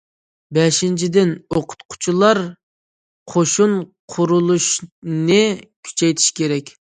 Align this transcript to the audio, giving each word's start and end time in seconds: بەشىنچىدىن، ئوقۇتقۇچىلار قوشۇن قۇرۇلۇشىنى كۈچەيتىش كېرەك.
بەشىنچىدىن، 0.57 1.33
ئوقۇتقۇچىلار 1.57 2.41
قوشۇن 3.33 3.77
قۇرۇلۇشىنى 4.15 5.39
كۈچەيتىش 5.89 6.31
كېرەك. 6.41 6.75